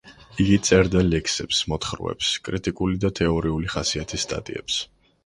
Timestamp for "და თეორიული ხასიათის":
3.05-4.25